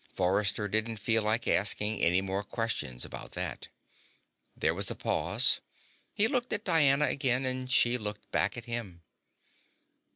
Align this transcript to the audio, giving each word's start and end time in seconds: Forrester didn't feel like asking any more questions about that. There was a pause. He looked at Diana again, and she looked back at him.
Forrester 0.15 0.67
didn't 0.67 0.97
feel 0.97 1.21
like 1.21 1.47
asking 1.47 2.01
any 2.01 2.21
more 2.21 2.41
questions 2.43 3.05
about 3.05 3.33
that. 3.33 3.67
There 4.57 4.73
was 4.73 4.89
a 4.89 4.95
pause. 4.95 5.61
He 6.11 6.27
looked 6.27 6.51
at 6.53 6.65
Diana 6.65 7.05
again, 7.05 7.45
and 7.45 7.71
she 7.71 7.99
looked 7.99 8.31
back 8.31 8.57
at 8.57 8.65
him. 8.65 9.03